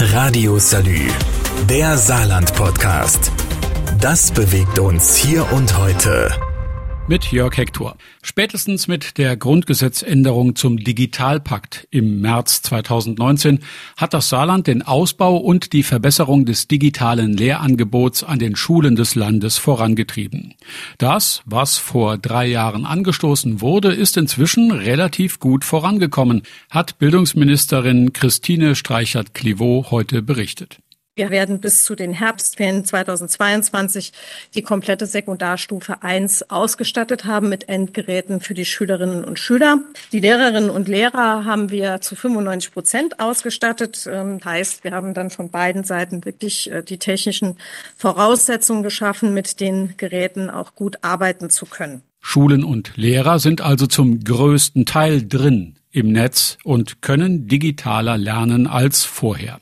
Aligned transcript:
Radio 0.00 0.60
Salü, 0.60 1.08
der 1.68 1.98
Saarland-Podcast. 1.98 3.32
Das 4.00 4.30
bewegt 4.30 4.78
uns 4.78 5.16
hier 5.16 5.50
und 5.52 5.76
heute 5.76 6.30
mit 7.08 7.32
Jörg 7.32 7.56
Hector. 7.56 7.96
Spätestens 8.22 8.86
mit 8.86 9.16
der 9.16 9.36
Grundgesetzänderung 9.36 10.54
zum 10.54 10.76
Digitalpakt 10.76 11.88
im 11.90 12.20
März 12.20 12.60
2019 12.62 13.60
hat 13.96 14.12
das 14.12 14.28
Saarland 14.28 14.66
den 14.66 14.82
Ausbau 14.82 15.38
und 15.38 15.72
die 15.72 15.82
Verbesserung 15.82 16.44
des 16.44 16.68
digitalen 16.68 17.32
Lehrangebots 17.32 18.24
an 18.24 18.38
den 18.38 18.56
Schulen 18.56 18.94
des 18.94 19.14
Landes 19.14 19.56
vorangetrieben. 19.56 20.54
Das, 20.98 21.42
was 21.46 21.78
vor 21.78 22.18
drei 22.18 22.46
Jahren 22.46 22.84
angestoßen 22.84 23.62
wurde, 23.62 23.92
ist 23.92 24.18
inzwischen 24.18 24.70
relativ 24.70 25.40
gut 25.40 25.64
vorangekommen, 25.64 26.42
hat 26.68 26.98
Bildungsministerin 26.98 28.12
Christine 28.12 28.74
Streichert-Clivaux 28.74 29.90
heute 29.90 30.20
berichtet. 30.20 30.78
Wir 31.18 31.30
werden 31.30 31.58
bis 31.58 31.82
zu 31.82 31.96
den 31.96 32.12
Herbstferien 32.12 32.84
2022 32.84 34.12
die 34.54 34.62
komplette 34.62 35.04
Sekundarstufe 35.04 36.04
1 36.04 36.48
ausgestattet 36.48 37.24
haben 37.24 37.48
mit 37.48 37.68
Endgeräten 37.68 38.40
für 38.40 38.54
die 38.54 38.64
Schülerinnen 38.64 39.24
und 39.24 39.36
Schüler. 39.36 39.80
Die 40.12 40.20
Lehrerinnen 40.20 40.70
und 40.70 40.86
Lehrer 40.86 41.44
haben 41.44 41.72
wir 41.72 42.00
zu 42.00 42.14
95 42.14 42.72
Prozent 42.72 43.18
ausgestattet. 43.18 43.96
Das 43.96 44.06
ähm, 44.06 44.38
heißt, 44.44 44.84
wir 44.84 44.92
haben 44.92 45.12
dann 45.12 45.30
von 45.30 45.50
beiden 45.50 45.82
Seiten 45.82 46.24
wirklich 46.24 46.70
äh, 46.70 46.84
die 46.84 46.98
technischen 46.98 47.56
Voraussetzungen 47.96 48.84
geschaffen, 48.84 49.34
mit 49.34 49.58
den 49.58 49.96
Geräten 49.96 50.50
auch 50.50 50.76
gut 50.76 50.98
arbeiten 51.02 51.50
zu 51.50 51.66
können. 51.66 52.02
Schulen 52.20 52.62
und 52.62 52.92
Lehrer 52.96 53.40
sind 53.40 53.60
also 53.60 53.88
zum 53.88 54.22
größten 54.22 54.86
Teil 54.86 55.26
drin 55.26 55.74
im 55.98 56.12
Netz 56.12 56.58
und 56.64 57.02
können 57.02 57.48
digitaler 57.48 58.16
lernen 58.16 58.66
als 58.66 59.04
vorher. 59.04 59.60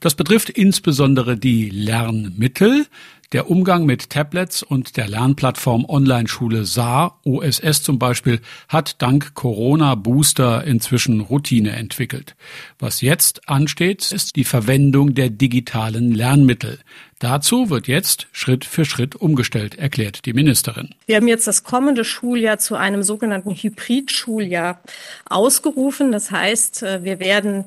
Das 0.00 0.14
betrifft 0.14 0.50
insbesondere 0.50 1.36
die 1.36 1.70
Lernmittel, 1.70 2.86
der 3.32 3.48
Umgang 3.48 3.86
mit 3.86 4.10
Tablets 4.10 4.62
und 4.62 4.96
der 4.96 5.08
Lernplattform 5.08 5.84
Online-Schule 5.84 6.64
Saar, 6.64 7.20
OSS 7.24 7.82
zum 7.82 7.98
Beispiel, 7.98 8.40
hat 8.68 9.00
dank 9.02 9.34
Corona-Booster 9.34 10.64
inzwischen 10.64 11.20
Routine 11.20 11.70
entwickelt. 11.70 12.34
Was 12.78 13.00
jetzt 13.02 13.48
ansteht, 13.48 14.10
ist 14.10 14.34
die 14.34 14.44
Verwendung 14.44 15.14
der 15.14 15.30
digitalen 15.30 16.10
Lernmittel. 16.12 16.80
Dazu 17.20 17.70
wird 17.70 17.86
jetzt 17.86 18.28
Schritt 18.32 18.64
für 18.64 18.84
Schritt 18.84 19.14
umgestellt, 19.14 19.76
erklärt 19.78 20.24
die 20.24 20.32
Ministerin. 20.32 20.94
Wir 21.06 21.16
haben 21.16 21.28
jetzt 21.28 21.46
das 21.46 21.64
kommende 21.64 22.02
Schuljahr 22.02 22.58
zu 22.58 22.76
einem 22.76 23.02
sogenannten 23.02 23.54
Hybrid-Schuljahr 23.54 24.80
ausgerufen. 25.28 26.12
Das 26.12 26.30
heißt, 26.30 26.82
äh, 26.82 27.04
wir 27.04 27.20
werden 27.20 27.66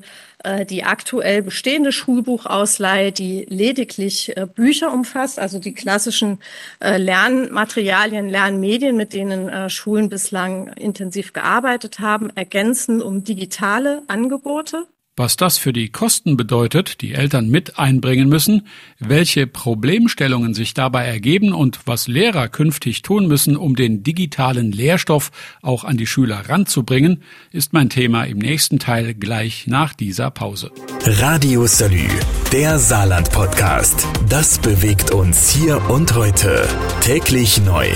die 0.66 0.84
aktuell 0.84 1.42
bestehende 1.42 1.92
Schulbuchausleihe, 1.92 3.12
die 3.12 3.46
lediglich 3.48 4.36
äh, 4.36 4.46
Bücher 4.46 4.92
umfasst, 4.92 5.38
also 5.38 5.58
die 5.58 5.74
klassischen 5.74 6.38
äh, 6.80 6.96
Lernmaterialien, 6.96 8.28
Lernmedien, 8.28 8.96
mit 8.96 9.12
denen 9.12 9.70
Schulen 9.70 10.08
bislang 10.08 10.68
intensiv 10.74 11.32
gearbeitet 11.32 12.00
haben, 12.00 12.30
ergänzen 12.34 13.02
um 13.02 13.24
digitale 13.24 14.02
Angebote. 14.08 14.86
Was 15.16 15.36
das 15.36 15.58
für 15.58 15.72
die 15.72 15.90
Kosten 15.90 16.36
bedeutet, 16.36 17.00
die 17.00 17.14
Eltern 17.14 17.48
mit 17.48 17.78
einbringen 17.78 18.28
müssen, 18.28 18.66
welche 18.98 19.46
Problemstellungen 19.46 20.54
sich 20.54 20.74
dabei 20.74 21.04
ergeben 21.04 21.52
und 21.52 21.78
was 21.86 22.08
Lehrer 22.08 22.48
künftig 22.48 23.02
tun 23.02 23.28
müssen, 23.28 23.56
um 23.56 23.76
den 23.76 24.02
digitalen 24.02 24.72
Lehrstoff 24.72 25.30
auch 25.62 25.84
an 25.84 25.96
die 25.96 26.08
Schüler 26.08 26.48
ranzubringen, 26.48 27.22
ist 27.52 27.72
mein 27.72 27.90
Thema 27.90 28.24
im 28.24 28.38
nächsten 28.38 28.80
Teil 28.80 29.14
gleich 29.14 29.68
nach 29.68 29.94
dieser 29.94 30.32
Pause. 30.32 30.72
Radio 31.04 31.68
Salü, 31.68 32.08
der 32.52 32.80
Saarland 32.80 33.30
Podcast. 33.30 34.08
Das 34.28 34.58
bewegt 34.58 35.12
uns 35.12 35.50
hier 35.50 35.80
und 35.90 36.12
heute. 36.16 36.68
Täglich 37.02 37.62
neu. 37.64 37.86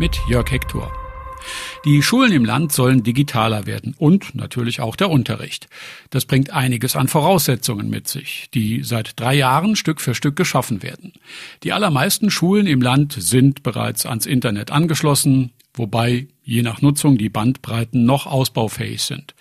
Mit 0.00 0.18
Jörg 0.28 0.50
Hector. 0.50 1.01
Die 1.84 2.00
Schulen 2.00 2.30
im 2.30 2.44
Land 2.44 2.70
sollen 2.70 3.02
digitaler 3.02 3.66
werden 3.66 3.96
und 3.98 4.36
natürlich 4.36 4.80
auch 4.80 4.94
der 4.94 5.10
Unterricht. 5.10 5.66
Das 6.10 6.26
bringt 6.26 6.50
einiges 6.50 6.94
an 6.94 7.08
Voraussetzungen 7.08 7.90
mit 7.90 8.06
sich, 8.06 8.48
die 8.54 8.84
seit 8.84 9.18
drei 9.18 9.34
Jahren 9.34 9.74
Stück 9.74 10.00
für 10.00 10.14
Stück 10.14 10.36
geschaffen 10.36 10.84
werden. 10.84 11.12
Die 11.64 11.72
allermeisten 11.72 12.30
Schulen 12.30 12.68
im 12.68 12.82
Land 12.82 13.14
sind 13.18 13.64
bereits 13.64 14.06
ans 14.06 14.26
Internet 14.26 14.70
angeschlossen, 14.70 15.50
wobei 15.74 16.28
je 16.44 16.62
nach 16.62 16.82
Nutzung 16.82 17.18
die 17.18 17.28
Bandbreiten 17.28 18.04
noch 18.04 18.26
ausbaufähig 18.26 19.02
sind. 19.02 19.34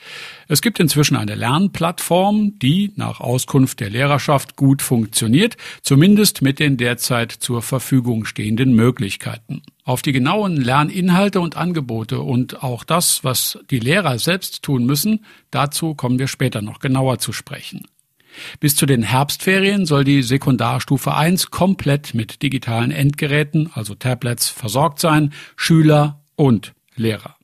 Es 0.48 0.62
gibt 0.62 0.80
inzwischen 0.80 1.16
eine 1.18 1.36
Lernplattform, 1.36 2.60
die 2.60 2.94
nach 2.96 3.20
Auskunft 3.20 3.80
der 3.80 3.90
Lehrerschaft 3.90 4.56
gut 4.56 4.82
funktioniert, 4.82 5.58
zumindest 5.82 6.42
mit 6.42 6.60
den 6.60 6.78
derzeit 6.78 7.32
zur 7.32 7.62
Verfügung 7.62 8.26
stehenden 8.26 8.74
Möglichkeiten. 8.74 9.64
Auf 9.84 10.02
die 10.02 10.12
genauen 10.12 10.58
Lerninhalte 10.58 11.42
und 11.42 11.58
Angebote 11.58 12.22
und 12.22 12.64
auch 12.64 12.84
das, 12.84 13.24
was 13.24 13.60
die 13.72 13.80
Lehrer 13.80 14.20
selbst 14.20 14.62
tun 14.62 14.86
müssen, 14.86 15.26
dazu 15.50 15.96
kommen 15.96 16.20
wir 16.20 16.28
später 16.28 16.62
noch 16.62 16.80
genauer 16.80 17.18
zu 17.18 17.34
sprechen. 17.34 17.88
Bis 18.60 18.76
zu 18.76 18.86
den 18.86 19.04
Herbstferien 19.04 19.86
soll 19.86 20.04
die 20.04 20.24
Sekundarstufe 20.24 21.14
1 21.14 21.52
komplett 21.52 22.14
mit 22.14 22.42
digitalen 22.42 22.92
Endgeräten, 22.92 23.70
also 23.74 23.96
Tablets, 23.96 24.50
versorgt 24.50 25.00
sein. 25.00 25.34
Schüler 25.56 26.21
und 26.42 26.74
Lehrer. 26.96 27.36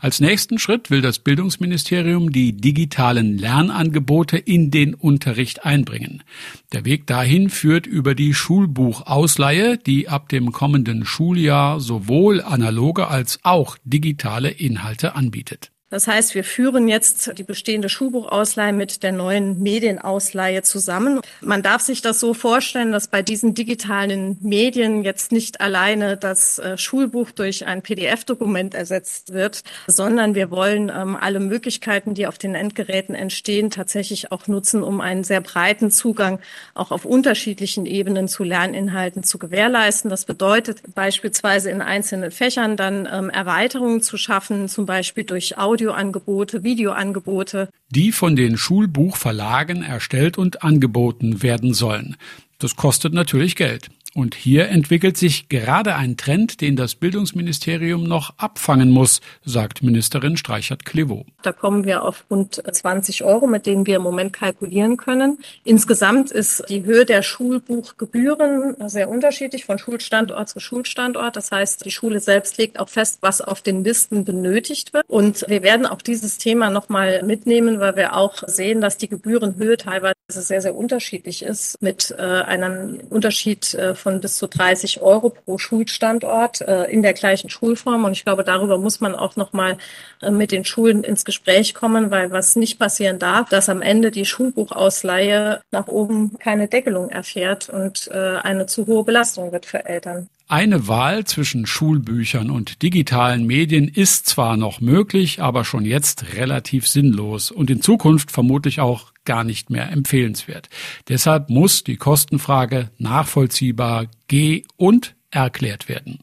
Als 0.00 0.18
nächsten 0.18 0.58
Schritt 0.58 0.90
will 0.90 1.02
das 1.02 1.20
Bildungsministerium 1.20 2.32
die 2.32 2.56
digitalen 2.56 3.38
Lernangebote 3.38 4.38
in 4.38 4.70
den 4.70 4.94
Unterricht 4.94 5.64
einbringen. 5.64 6.24
Der 6.72 6.84
Weg 6.84 7.06
dahin 7.06 7.48
führt 7.48 7.86
über 7.86 8.14
die 8.16 8.34
Schulbuchausleihe, 8.34 9.76
die 9.78 10.08
ab 10.08 10.30
dem 10.30 10.52
kommenden 10.52 11.04
Schuljahr 11.04 11.80
sowohl 11.80 12.42
analoge 12.42 13.08
als 13.08 13.38
auch 13.44 13.76
digitale 13.84 14.50
Inhalte 14.50 15.14
anbietet. 15.14 15.70
Das 15.90 16.06
heißt, 16.06 16.34
wir 16.34 16.44
führen 16.44 16.86
jetzt 16.86 17.38
die 17.38 17.44
bestehende 17.44 17.88
Schulbuchausleihe 17.88 18.74
mit 18.74 19.02
der 19.02 19.12
neuen 19.12 19.62
Medienausleihe 19.62 20.62
zusammen. 20.62 21.20
Man 21.40 21.62
darf 21.62 21.80
sich 21.80 22.02
das 22.02 22.20
so 22.20 22.34
vorstellen, 22.34 22.92
dass 22.92 23.08
bei 23.08 23.22
diesen 23.22 23.54
digitalen 23.54 24.36
Medien 24.42 25.02
jetzt 25.02 25.32
nicht 25.32 25.62
alleine 25.62 26.18
das 26.18 26.58
äh, 26.58 26.76
Schulbuch 26.76 27.30
durch 27.30 27.64
ein 27.64 27.80
PDF-Dokument 27.80 28.74
ersetzt 28.74 29.32
wird, 29.32 29.62
sondern 29.86 30.34
wir 30.34 30.50
wollen 30.50 30.92
ähm, 30.94 31.16
alle 31.16 31.40
Möglichkeiten, 31.40 32.12
die 32.12 32.26
auf 32.26 32.36
den 32.36 32.54
Endgeräten 32.54 33.14
entstehen, 33.14 33.70
tatsächlich 33.70 34.30
auch 34.30 34.46
nutzen, 34.46 34.82
um 34.82 35.00
einen 35.00 35.24
sehr 35.24 35.40
breiten 35.40 35.90
Zugang 35.90 36.38
auch 36.74 36.90
auf 36.90 37.06
unterschiedlichen 37.06 37.86
Ebenen 37.86 38.28
zu 38.28 38.44
Lerninhalten 38.44 39.22
zu 39.22 39.38
gewährleisten. 39.38 40.10
Das 40.10 40.26
bedeutet 40.26 40.82
beispielsweise 40.94 41.70
in 41.70 41.80
einzelnen 41.80 42.30
Fächern 42.30 42.76
dann 42.76 43.08
ähm, 43.10 43.30
Erweiterungen 43.30 44.02
zu 44.02 44.18
schaffen, 44.18 44.68
zum 44.68 44.84
Beispiel 44.84 45.24
durch 45.24 45.56
Audio 45.56 45.77
Audioangebote, 45.78 46.64
Videoangebote. 46.64 47.68
Die 47.90 48.10
von 48.10 48.34
den 48.34 48.56
Schulbuchverlagen 48.56 49.84
erstellt 49.84 50.36
und 50.36 50.64
angeboten 50.64 51.40
werden 51.44 51.72
sollen. 51.72 52.16
Das 52.58 52.74
kostet 52.74 53.14
natürlich 53.14 53.54
Geld. 53.54 53.88
Und 54.14 54.34
hier 54.34 54.68
entwickelt 54.68 55.16
sich 55.16 55.48
gerade 55.48 55.94
ein 55.94 56.16
Trend, 56.16 56.60
den 56.60 56.76
das 56.76 56.94
Bildungsministerium 56.94 58.04
noch 58.04 58.34
abfangen 58.38 58.90
muss, 58.90 59.20
sagt 59.44 59.82
Ministerin 59.82 60.36
Streichert-Klevo. 60.36 61.26
Da 61.42 61.52
kommen 61.52 61.84
wir 61.84 62.02
auf 62.02 62.24
rund 62.30 62.62
20 62.70 63.24
Euro, 63.24 63.46
mit 63.46 63.66
denen 63.66 63.86
wir 63.86 63.96
im 63.96 64.02
Moment 64.02 64.32
kalkulieren 64.32 64.96
können. 64.96 65.38
Insgesamt 65.62 66.30
ist 66.30 66.64
die 66.68 66.84
Höhe 66.84 67.04
der 67.04 67.22
Schulbuchgebühren 67.22 68.76
sehr 68.88 69.10
unterschiedlich 69.10 69.66
von 69.66 69.78
Schulstandort 69.78 70.48
zu 70.48 70.58
Schulstandort. 70.58 71.36
Das 71.36 71.52
heißt, 71.52 71.84
die 71.84 71.90
Schule 71.90 72.20
selbst 72.20 72.56
legt 72.56 72.80
auch 72.80 72.88
fest, 72.88 73.18
was 73.20 73.40
auf 73.40 73.60
den 73.60 73.84
Listen 73.84 74.24
benötigt 74.24 74.94
wird. 74.94 75.04
Und 75.06 75.44
wir 75.48 75.62
werden 75.62 75.86
auch 75.86 76.00
dieses 76.00 76.38
Thema 76.38 76.70
nochmal 76.70 77.22
mitnehmen, 77.24 77.78
weil 77.78 77.96
wir 77.96 78.16
auch 78.16 78.42
sehen, 78.46 78.80
dass 78.80 78.96
die 78.96 79.08
Gebührenhöhe 79.08 79.76
teilweise 79.76 80.14
sehr, 80.28 80.60
sehr 80.60 80.74
unterschiedlich 80.74 81.42
ist 81.42 81.80
mit 81.80 82.14
äh, 82.18 82.22
einem 82.22 83.00
Unterschied 83.10 83.74
äh, 83.74 83.94
von 83.98 84.20
bis 84.20 84.36
zu 84.36 84.46
30 84.46 85.02
Euro 85.02 85.30
pro 85.30 85.58
Schulstandort 85.58 86.60
äh, 86.62 86.84
in 86.84 87.02
der 87.02 87.12
gleichen 87.12 87.50
Schulform. 87.50 88.04
Und 88.04 88.12
ich 88.12 88.24
glaube, 88.24 88.44
darüber 88.44 88.78
muss 88.78 89.00
man 89.00 89.14
auch 89.14 89.36
noch 89.36 89.52
mal 89.52 89.76
äh, 90.22 90.30
mit 90.30 90.52
den 90.52 90.64
Schulen 90.64 91.04
ins 91.04 91.24
Gespräch 91.24 91.74
kommen, 91.74 92.10
weil 92.10 92.30
was 92.30 92.56
nicht 92.56 92.78
passieren 92.78 93.18
darf, 93.18 93.48
dass 93.48 93.68
am 93.68 93.82
Ende 93.82 94.10
die 94.10 94.24
Schulbuchausleihe 94.24 95.60
nach 95.70 95.88
oben 95.88 96.38
keine 96.38 96.68
Deckelung 96.68 97.10
erfährt 97.10 97.68
und 97.68 98.08
äh, 98.08 98.38
eine 98.42 98.66
zu 98.66 98.86
hohe 98.86 99.04
Belastung 99.04 99.52
wird 99.52 99.66
für 99.66 99.84
Eltern. 99.84 100.28
Eine 100.50 100.88
Wahl 100.88 101.26
zwischen 101.26 101.66
Schulbüchern 101.66 102.50
und 102.50 102.80
digitalen 102.80 103.46
Medien 103.46 103.86
ist 103.86 104.24
zwar 104.24 104.56
noch 104.56 104.80
möglich, 104.80 105.42
aber 105.42 105.62
schon 105.62 105.84
jetzt 105.84 106.36
relativ 106.36 106.88
sinnlos 106.88 107.50
und 107.50 107.68
in 107.68 107.82
Zukunft 107.82 108.30
vermutlich 108.30 108.80
auch 108.80 109.12
gar 109.26 109.44
nicht 109.44 109.68
mehr 109.68 109.92
empfehlenswert. 109.92 110.70
Deshalb 111.08 111.50
muss 111.50 111.84
die 111.84 111.96
Kostenfrage 111.96 112.90
nachvollziehbar 112.96 114.06
ge- 114.26 114.64
und 114.78 115.16
erklärt 115.30 115.86
werden. 115.86 116.20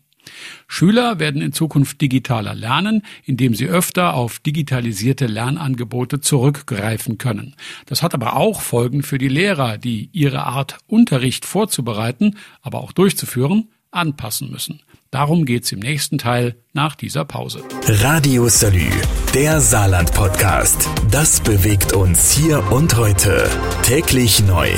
Schüler 0.68 1.20
werden 1.20 1.44
in 1.44 1.54
Zukunft 1.54 2.02
digitaler 2.02 2.56
lernen, 2.56 3.04
indem 3.26 3.54
sie 3.54 3.68
öfter 3.68 4.16
auf 4.16 4.40
digitalisierte 4.40 5.28
Lernangebote 5.28 6.20
zurückgreifen 6.20 7.20
können. 7.20 7.56
Das 7.86 8.02
hat 8.02 8.16
aber 8.16 8.36
auch 8.36 8.62
Folgen 8.62 9.04
für 9.04 9.20
die 9.20 9.28
Lehrer, 9.28 9.78
die 9.78 10.10
ihre 10.14 10.46
Art 10.46 10.80
Unterricht 10.88 11.46
vorzubereiten, 11.46 12.38
aber 12.64 12.80
auch 12.80 12.92
durchzuführen, 12.92 13.70
anpassen 13.96 14.52
müssen. 14.52 14.82
Darum 15.12 15.46
geht's 15.46 15.72
im 15.72 15.80
nächsten 15.80 16.18
Teil 16.18 16.56
nach 16.74 16.96
dieser 16.96 17.24
Pause. 17.26 17.64
Radio 17.88 18.50
Salü, 18.50 18.90
der 19.34 19.62
Saarland-Podcast. 19.62 20.90
Das 21.10 21.40
bewegt 21.40 21.94
uns 21.94 22.32
hier 22.32 22.72
und 22.72 22.98
heute. 22.98 23.50
Täglich 23.84 24.44
neu. 24.44 24.70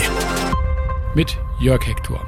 Mit 1.15 1.37
Jörg 1.59 1.85
Hector. 1.87 2.23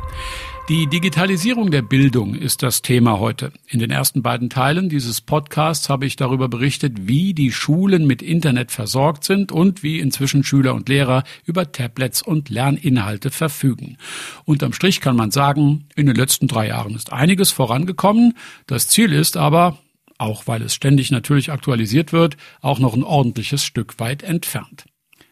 Die 0.70 0.86
Digitalisierung 0.86 1.72
der 1.72 1.82
Bildung 1.82 2.36
ist 2.36 2.62
das 2.62 2.84
Thema 2.84 3.18
heute. 3.18 3.52
In 3.66 3.80
den 3.80 3.90
ersten 3.90 4.22
beiden 4.22 4.52
Teilen 4.52 4.88
dieses 4.88 5.20
Podcasts 5.20 5.90
habe 5.90 6.06
ich 6.06 6.16
darüber 6.16 6.48
berichtet, 6.48 7.08
wie 7.08 7.34
die 7.34 7.52
Schulen 7.52 8.06
mit 8.06 8.22
Internet 8.22 8.70
versorgt 8.70 9.24
sind 9.24 9.52
und 9.52 9.82
wie 9.82 10.00
inzwischen 10.00 10.44
Schüler 10.44 10.76
und 10.76 10.88
Lehrer 10.88 11.24
über 11.44 11.72
Tablets 11.72 12.22
und 12.22 12.50
Lerninhalte 12.50 13.32
verfügen. 13.32 13.98
Unterm 14.46 14.74
Strich 14.74 15.02
kann 15.02 15.16
man 15.16 15.32
sagen, 15.32 15.88
in 15.96 16.06
den 16.06 16.16
letzten 16.16 16.48
drei 16.48 16.68
Jahren 16.68 16.94
ist 16.94 17.12
einiges 17.12 17.50
vorangekommen. 17.50 18.38
Das 18.68 18.88
Ziel 18.88 19.12
ist 19.12 19.38
aber, 19.38 19.80
auch 20.20 20.46
weil 20.46 20.62
es 20.62 20.76
ständig 20.76 21.10
natürlich 21.10 21.52
aktualisiert 21.52 22.14
wird, 22.14 22.38
auch 22.62 22.78
noch 22.78 22.94
ein 22.94 23.04
ordentliches 23.04 23.64
Stück 23.64 24.00
weit 24.00 24.22
entfernt. 24.22 24.86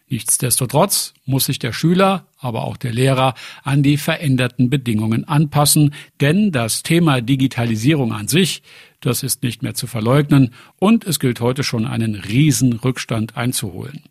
Nichtsdestotrotz 0.10 1.14
muss 1.26 1.46
sich 1.46 1.60
der 1.60 1.74
Schüler, 1.74 2.28
aber 2.40 2.64
auch 2.64 2.78
der 2.78 2.94
Lehrer 2.94 3.34
an 3.64 3.84
die 3.84 3.98
veränderten 3.98 4.70
Bedingungen 4.70 5.28
anpassen, 5.28 5.94
denn 6.22 6.52
das 6.52 6.82
Thema 6.82 7.20
Digitalisierung 7.20 8.14
an 8.14 8.30
sich, 8.30 8.64
das 9.02 9.22
ist 9.22 9.44
nicht 9.44 9.64
mehr 9.64 9.74
zu 9.74 9.86
verleugnen 9.86 10.54
und 10.80 11.06
es 11.06 11.20
gilt 11.20 11.42
heute 11.42 11.64
schon 11.64 11.86
einen 11.86 12.16
Riesenrückstand 12.16 13.36
einzuholen. 13.36 14.04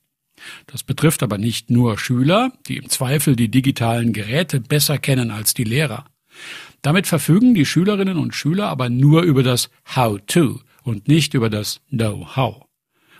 Das 0.66 0.82
betrifft 0.82 1.22
aber 1.22 1.38
nicht 1.38 1.70
nur 1.70 1.98
Schüler, 1.98 2.52
die 2.68 2.76
im 2.76 2.90
Zweifel 2.90 3.34
die 3.34 3.50
digitalen 3.50 4.12
Geräte 4.12 4.60
besser 4.60 4.98
kennen 4.98 5.30
als 5.30 5.54
die 5.54 5.64
Lehrer. 5.64 6.04
Damit 6.82 7.06
verfügen 7.06 7.54
die 7.54 7.64
Schülerinnen 7.64 8.18
und 8.18 8.34
Schüler 8.34 8.68
aber 8.68 8.90
nur 8.90 9.22
über 9.22 9.42
das 9.42 9.70
How-to 9.96 10.60
und 10.82 11.08
nicht 11.08 11.32
über 11.32 11.48
das 11.48 11.80
Know-how. 11.88 12.65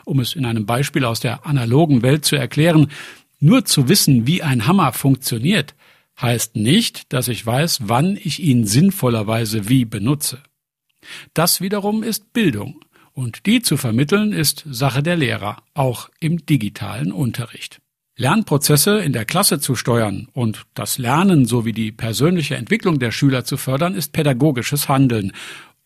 Um 0.06 0.20
es 0.20 0.36
in 0.36 0.46
einem 0.46 0.66
Beispiel 0.66 1.04
aus 1.04 1.18
der 1.18 1.46
analogen 1.46 2.02
Welt 2.02 2.24
zu 2.24 2.36
erklären, 2.36 2.92
nur 3.40 3.64
zu 3.64 3.88
wissen, 3.88 4.24
wie 4.24 4.40
ein 4.40 4.68
Hammer 4.68 4.92
funktioniert, 4.92 5.74
heißt 6.20 6.54
nicht, 6.54 7.12
dass 7.12 7.26
ich 7.26 7.44
weiß, 7.44 7.80
wann 7.88 8.16
ich 8.16 8.40
ihn 8.40 8.66
sinnvollerweise 8.66 9.68
wie 9.68 9.84
benutze. 9.84 10.38
Das 11.34 11.60
wiederum 11.60 12.04
ist 12.04 12.32
Bildung, 12.32 12.84
und 13.14 13.46
die 13.46 13.62
zu 13.62 13.76
vermitteln 13.76 14.32
ist 14.32 14.64
Sache 14.70 15.02
der 15.02 15.16
Lehrer, 15.16 15.56
auch 15.74 16.08
im 16.20 16.46
digitalen 16.46 17.10
Unterricht. 17.10 17.80
Lernprozesse 18.16 18.98
in 18.98 19.12
der 19.12 19.24
Klasse 19.24 19.58
zu 19.58 19.74
steuern 19.74 20.28
und 20.32 20.66
das 20.74 20.98
Lernen 20.98 21.46
sowie 21.46 21.72
die 21.72 21.90
persönliche 21.90 22.54
Entwicklung 22.54 23.00
der 23.00 23.10
Schüler 23.10 23.44
zu 23.44 23.56
fördern, 23.56 23.94
ist 23.94 24.12
pädagogisches 24.12 24.88
Handeln 24.88 25.32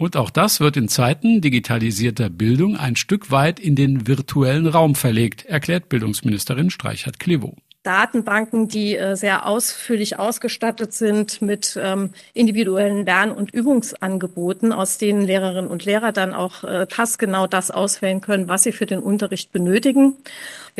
und 0.00 0.16
auch 0.16 0.30
das 0.30 0.60
wird 0.60 0.78
in 0.78 0.88
Zeiten 0.88 1.42
digitalisierter 1.42 2.30
Bildung 2.30 2.74
ein 2.74 2.96
Stück 2.96 3.30
weit 3.30 3.60
in 3.60 3.76
den 3.76 4.06
virtuellen 4.06 4.66
Raum 4.66 4.94
verlegt, 4.94 5.44
erklärt 5.44 5.90
Bildungsministerin 5.90 6.70
Streichert-Klevo. 6.70 7.54
Datenbanken, 7.82 8.68
die 8.68 8.96
äh, 8.96 9.14
sehr 9.14 9.46
ausführlich 9.46 10.18
ausgestattet 10.18 10.94
sind 10.94 11.42
mit 11.42 11.78
ähm, 11.82 12.10
individuellen 12.32 13.04
Lern- 13.04 13.30
und 13.30 13.52
Übungsangeboten, 13.52 14.72
aus 14.72 14.96
denen 14.96 15.22
Lehrerinnen 15.22 15.70
und 15.70 15.84
Lehrer 15.84 16.12
dann 16.12 16.32
auch 16.32 16.64
äh, 16.64 16.86
passgenau 16.86 17.46
das 17.46 17.70
auswählen 17.70 18.22
können, 18.22 18.48
was 18.48 18.62
sie 18.62 18.72
für 18.72 18.86
den 18.86 19.00
Unterricht 19.00 19.52
benötigen. 19.52 20.16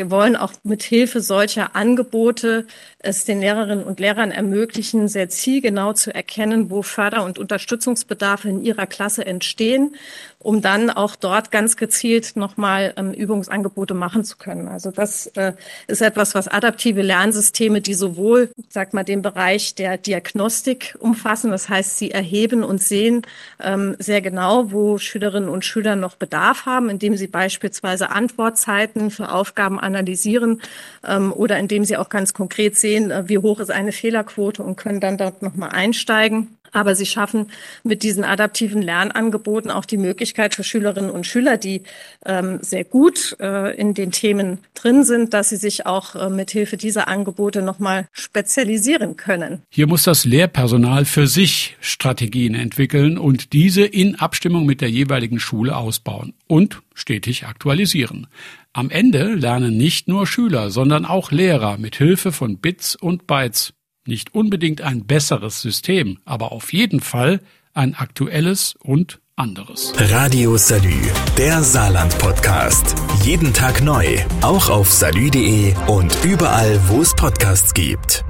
Wir 0.01 0.09
wollen 0.09 0.35
auch 0.35 0.53
mit 0.63 0.81
Hilfe 0.81 1.21
solcher 1.21 1.75
Angebote 1.75 2.65
es 3.03 3.25
den 3.25 3.39
Lehrerinnen 3.39 3.83
und 3.83 3.99
Lehrern 3.99 4.31
ermöglichen, 4.31 5.07
sehr 5.07 5.29
zielgenau 5.29 5.93
zu 5.93 6.13
erkennen, 6.13 6.69
wo 6.69 6.83
Förder- 6.83 7.23
und 7.23 7.39
Unterstützungsbedarfe 7.39 8.49
in 8.49 8.63
ihrer 8.63 8.85
Klasse 8.85 9.25
entstehen, 9.25 9.95
um 10.37 10.61
dann 10.61 10.89
auch 10.89 11.15
dort 11.15 11.51
ganz 11.51 11.77
gezielt 11.77 12.35
nochmal 12.35 12.93
ähm, 12.97 13.13
Übungsangebote 13.13 13.93
machen 13.93 14.23
zu 14.23 14.37
können. 14.37 14.67
Also 14.67 14.91
das 14.91 15.27
äh, 15.27 15.53
ist 15.87 16.01
etwas, 16.01 16.35
was 16.35 16.47
adaptive 16.47 17.01
Lernsysteme, 17.01 17.81
die 17.81 17.93
sowohl, 17.93 18.51
sag 18.69 18.93
mal, 18.93 19.03
den 19.03 19.21
Bereich 19.21 19.75
der 19.75 19.97
Diagnostik 19.97 20.95
umfassen, 20.99 21.51
das 21.51 21.69
heißt, 21.69 21.97
sie 21.97 22.11
erheben 22.11 22.63
und 22.63 22.83
sehen 22.83 23.23
ähm, 23.59 23.95
sehr 23.99 24.21
genau, 24.21 24.71
wo 24.71 24.97
Schülerinnen 24.97 25.49
und 25.49 25.65
Schüler 25.65 25.95
noch 25.95 26.15
Bedarf 26.15 26.65
haben, 26.65 26.89
indem 26.89 27.17
sie 27.17 27.27
beispielsweise 27.27 28.11
Antwortzeiten 28.11 29.09
für 29.09 29.31
Aufgaben 29.31 29.79
analysieren 29.95 30.61
ähm, 31.07 31.33
oder 31.33 31.59
indem 31.59 31.85
sie 31.85 31.97
auch 31.97 32.09
ganz 32.09 32.33
konkret 32.33 32.77
sehen, 32.77 33.11
äh, 33.11 33.27
wie 33.27 33.37
hoch 33.37 33.59
ist 33.59 33.71
eine 33.71 33.91
Fehlerquote 33.91 34.63
und 34.63 34.77
können 34.77 34.99
dann 34.99 35.17
dort 35.17 35.41
nochmal 35.41 35.69
einsteigen. 35.69 36.57
Aber 36.71 36.95
sie 36.95 37.05
schaffen 37.05 37.47
mit 37.83 38.03
diesen 38.03 38.23
adaptiven 38.23 38.81
Lernangeboten 38.81 39.71
auch 39.71 39.85
die 39.85 39.97
Möglichkeit 39.97 40.55
für 40.55 40.63
Schülerinnen 40.63 41.11
und 41.11 41.25
Schüler, 41.25 41.57
die 41.57 41.83
ähm, 42.25 42.59
sehr 42.61 42.83
gut 42.83 43.35
äh, 43.39 43.75
in 43.75 43.93
den 43.93 44.11
Themen 44.11 44.59
drin 44.73 45.03
sind, 45.03 45.33
dass 45.33 45.49
sie 45.49 45.57
sich 45.57 45.85
auch 45.85 46.15
äh, 46.15 46.29
mit 46.29 46.51
Hilfe 46.51 46.77
dieser 46.77 47.07
Angebote 47.07 47.61
nochmal 47.61 48.07
spezialisieren 48.11 49.17
können. 49.17 49.63
Hier 49.69 49.87
muss 49.87 50.03
das 50.03 50.25
Lehrpersonal 50.25 51.05
für 51.05 51.27
sich 51.27 51.77
Strategien 51.81 52.55
entwickeln 52.55 53.17
und 53.17 53.53
diese 53.53 53.83
in 53.83 54.15
Abstimmung 54.15 54.65
mit 54.65 54.81
der 54.81 54.89
jeweiligen 54.89 55.39
Schule 55.39 55.75
ausbauen 55.75 56.33
und 56.47 56.81
stetig 56.93 57.45
aktualisieren. 57.45 58.27
Am 58.73 58.89
Ende 58.89 59.33
lernen 59.33 59.75
nicht 59.75 60.07
nur 60.07 60.25
Schüler, 60.25 60.69
sondern 60.69 61.05
auch 61.05 61.31
Lehrer 61.31 61.77
mit 61.77 61.97
Hilfe 61.97 62.31
von 62.31 62.57
Bits 62.57 62.95
und 62.95 63.27
Bytes. 63.27 63.73
Nicht 64.11 64.35
unbedingt 64.35 64.81
ein 64.81 65.05
besseres 65.05 65.61
System, 65.61 66.17
aber 66.25 66.51
auf 66.51 66.73
jeden 66.73 66.99
Fall 66.99 67.39
ein 67.73 67.95
aktuelles 67.95 68.75
und 68.83 69.21
anderes. 69.37 69.93
Radio 69.95 70.57
Salü, 70.57 70.99
der 71.37 71.63
Saarland-Podcast. 71.63 72.93
Jeden 73.23 73.53
Tag 73.53 73.81
neu, 73.81 74.17
auch 74.41 74.69
auf 74.69 74.91
salü.de 74.91 75.73
und 75.87 76.13
überall, 76.25 76.77
wo 76.89 76.99
es 76.99 77.15
Podcasts 77.15 77.73
gibt. 77.73 78.25